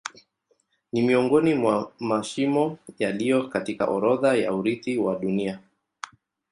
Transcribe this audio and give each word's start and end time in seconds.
Ni 0.91 1.01
miongoni 1.01 1.53
mwa 1.53 1.91
mashimo 1.99 2.77
yaliyo 2.99 3.47
katika 3.47 3.85
orodha 3.87 4.35
ya 4.35 4.53
urithi 4.53 4.97
wa 4.97 5.15
Dunia. 5.19 5.59